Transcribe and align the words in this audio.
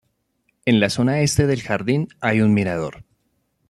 En 0.65 0.79
la 0.79 0.89
zona 0.89 1.19
este 1.21 1.45
del 1.45 1.61
jardín 1.61 2.07
hay 2.21 2.41
un 2.41 2.55
mirador. 2.55 3.03